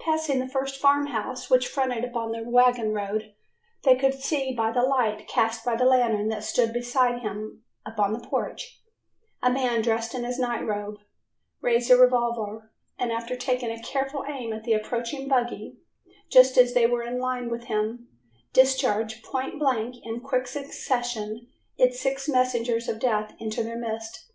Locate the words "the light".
4.72-5.28